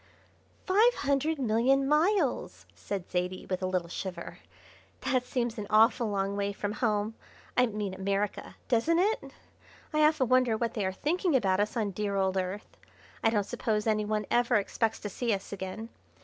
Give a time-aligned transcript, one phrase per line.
[0.65, 4.39] "Five hundred million miles!" said Zaidie, with a little shiver;
[5.01, 7.13] "that seems an awful long way from home
[7.55, 9.23] I mean America doesn't it?
[9.93, 12.77] I often wonder what they are thinking about us on the dear old Earth.
[13.23, 15.89] I don't suppose any one ever expects to see us again.